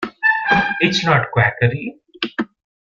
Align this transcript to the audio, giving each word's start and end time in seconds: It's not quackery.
It's 0.79 1.03
not 1.05 1.31
quackery. 1.31 1.95